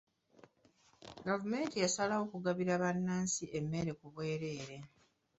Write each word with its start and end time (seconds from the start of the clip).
Gavumenti 1.27 1.75
yasalawo 1.83 2.23
okugabira 2.27 2.81
bannansi 2.83 3.43
emmere 3.57 3.91
ku 3.99 4.05
bwereere. 4.13 4.77